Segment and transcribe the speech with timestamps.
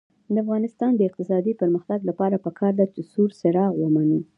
[0.33, 4.19] د افغانستان د اقتصادي پرمختګ لپاره پکار ده چې سور څراغ ومنو.